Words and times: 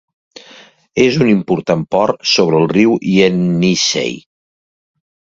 És 1.01 1.17
un 1.25 1.27
important 1.33 1.83
port 1.95 2.23
sobre 2.29 2.57
el 2.63 2.65
riu 2.71 2.95
Ienissei. 3.11 4.17